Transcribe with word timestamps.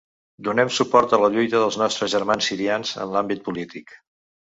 Donem 0.45 0.71
suport 0.77 1.13
a 1.17 1.19
la 1.25 1.29
lluita 1.35 1.61
dels 1.65 1.79
nostres 1.83 2.13
germans 2.17 2.51
sirians 2.53 2.97
en 3.07 3.15
l’àmbit 3.17 3.49
polític. 3.51 3.99